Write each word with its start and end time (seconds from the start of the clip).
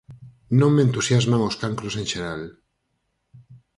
Non 0.59 0.71
me 0.75 0.81
entusiasman 0.87 1.45
os 1.49 1.57
cancros 1.61 1.93
en 2.01 2.05
xeral. 2.11 2.41